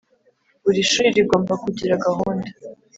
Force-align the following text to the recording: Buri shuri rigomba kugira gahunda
Buri 0.63 0.81
shuri 0.91 1.07
rigomba 1.17 1.53
kugira 1.63 2.01
gahunda 2.05 2.47